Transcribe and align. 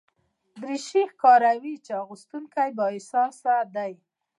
دریشي 0.61 1.03
ښکاروي 1.11 1.75
چې 1.85 1.91
اغوستونکی 2.03 2.69
بااحساسه 2.77 3.53
دی. 3.75 3.93